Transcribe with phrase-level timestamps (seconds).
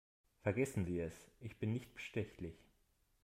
[0.41, 2.55] Vergessen Sie es, ich bin nicht bestechlich.